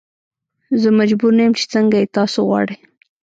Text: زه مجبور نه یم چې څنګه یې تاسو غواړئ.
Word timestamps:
زه 0.81 0.89
مجبور 0.99 1.31
نه 1.37 1.41
یم 1.45 1.53
چې 1.59 1.65
څنګه 1.73 1.95
یې 2.01 2.11
تاسو 2.17 2.39
غواړئ. 2.47 2.77